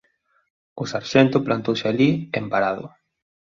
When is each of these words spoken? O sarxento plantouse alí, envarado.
O 0.81 0.83
sarxento 0.91 1.37
plantouse 1.47 1.85
alí, 1.91 2.09
envarado. 2.41 2.85